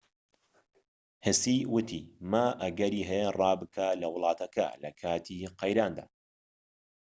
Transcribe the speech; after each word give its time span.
هسی 1.25 1.57
وتی 1.73 2.01
ما 2.31 2.45
ئەگەری 2.61 3.07
هەیە 3.09 3.29
ڕا 3.39 3.51
بکات 3.61 3.95
لە 4.01 4.07
وڵاتەکە 4.15 4.67
لەکاتی 4.83 5.39
قەیراندا 5.59 6.05